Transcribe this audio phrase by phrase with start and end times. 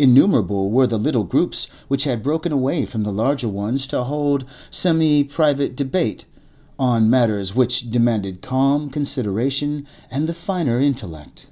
[0.00, 4.44] Innumerable were the little groups which had broken away from the larger ones to hold
[4.68, 6.24] semi private debate
[6.76, 11.50] on matters which demanded calm consideration and the finer intellect.